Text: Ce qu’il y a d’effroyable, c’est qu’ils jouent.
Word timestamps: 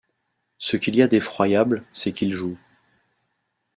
Ce 0.57 0.77
qu’il 0.77 0.95
y 0.95 1.03
a 1.03 1.07
d’effroyable, 1.07 1.85
c’est 1.93 2.11
qu’ils 2.11 2.33
jouent. 2.33 2.57